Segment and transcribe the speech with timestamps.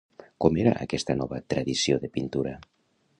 [0.45, 2.55] Com era aquesta nova tradició de pintura?